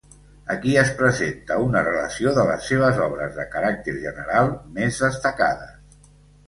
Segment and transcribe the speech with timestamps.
[0.53, 6.11] Aquí es presenta una relació de les seves obres de caràcter general més destacades.